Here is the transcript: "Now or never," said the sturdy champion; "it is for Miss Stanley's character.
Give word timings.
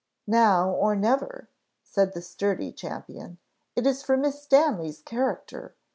"Now 0.25 0.67
or 0.71 0.95
never," 0.95 1.47
said 1.83 2.13
the 2.15 2.23
sturdy 2.23 2.71
champion; 2.71 3.37
"it 3.75 3.85
is 3.85 4.01
for 4.01 4.17
Miss 4.17 4.41
Stanley's 4.41 4.99
character. 5.03 5.75